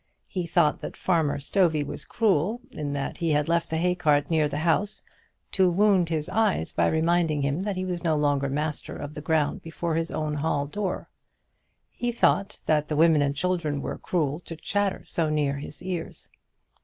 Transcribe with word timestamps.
He 0.25 0.47
thought 0.47 0.81
that 0.81 0.97
Farmer 0.97 1.37
Stovey 1.39 1.83
was 1.83 2.05
cruel 2.05 2.59
in 2.71 2.91
that 2.93 3.17
he 3.17 3.33
had 3.33 3.47
left 3.47 3.69
the 3.69 3.77
hay 3.77 3.93
cart 3.93 4.31
near 4.31 4.47
the 4.47 4.57
house, 4.65 5.03
to 5.51 5.69
wound 5.69 6.09
his 6.09 6.27
eyes 6.27 6.71
by 6.71 6.87
reminding 6.87 7.43
him 7.43 7.61
that 7.61 7.75
he 7.75 7.85
was 7.85 8.03
no 8.03 8.15
longer 8.15 8.49
master 8.49 8.95
of 8.97 9.13
the 9.13 9.21
ground 9.21 9.61
before 9.61 9.93
his 9.93 10.09
own 10.09 10.33
hall 10.33 10.65
door. 10.65 11.07
He 11.91 12.11
thought 12.11 12.63
that 12.65 12.87
the 12.87 12.95
women 12.95 13.21
and 13.21 13.35
children 13.35 13.79
were 13.79 13.99
cruel 13.99 14.39
to 14.39 14.55
chatter 14.55 15.03
so 15.05 15.29
near 15.29 15.57
his 15.57 15.83
ears. 15.83 16.29